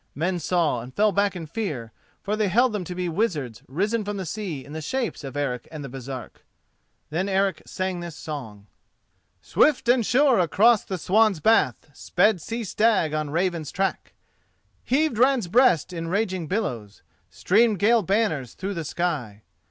[0.15, 1.91] Men saw and fell back in fear,
[2.23, 5.37] for they held them to be wizards risen from the sea in the shapes of
[5.37, 6.43] Eric and the Baresark.
[7.11, 8.65] Then Eric sang this song:
[9.43, 14.13] "Swift and sure across the Swan's Bath Sped Sea stag on Raven's track,
[14.85, 19.43] Heav'd Ran's breast in raging billows, Stream'd gale banners through the sky!